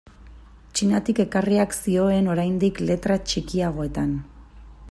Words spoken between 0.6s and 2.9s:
Txinatik ekarriak zioen oraindik